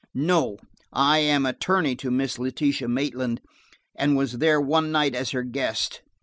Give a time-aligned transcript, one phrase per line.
[0.15, 0.57] "No,
[0.91, 3.39] I am attorney to Miss Letitia Maitland,
[3.95, 6.01] and was there one night as her guest.